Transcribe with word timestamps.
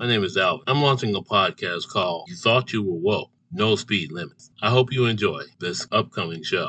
My 0.00 0.06
name 0.06 0.22
is 0.22 0.36
Alvin. 0.36 0.62
I'm 0.68 0.80
launching 0.80 1.12
a 1.16 1.20
podcast 1.20 1.88
called 1.88 2.28
You 2.28 2.36
Thought 2.36 2.72
You 2.72 2.84
Were 2.84 3.00
Woke 3.00 3.30
No 3.50 3.74
Speed 3.74 4.12
Limits. 4.12 4.52
I 4.62 4.70
hope 4.70 4.92
you 4.92 5.06
enjoy 5.06 5.42
this 5.58 5.88
upcoming 5.90 6.44
show. 6.44 6.66